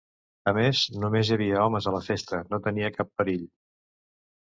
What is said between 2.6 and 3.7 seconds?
tenia cap perill!